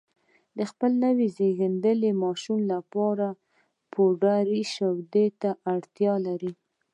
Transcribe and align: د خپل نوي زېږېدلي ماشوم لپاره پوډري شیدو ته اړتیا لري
د 0.57 0.59
خپل 0.71 0.91
نوي 1.05 1.27
زېږېدلي 1.37 2.11
ماشوم 2.23 2.59
لپاره 2.73 3.27
پوډري 3.91 4.63
شیدو 4.75 5.25
ته 5.41 5.49
اړتیا 5.75 6.13
لري 6.27 6.51